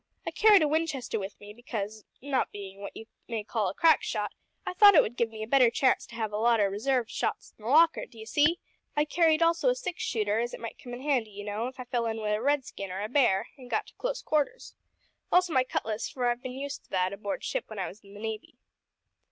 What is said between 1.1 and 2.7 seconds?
with me, because, not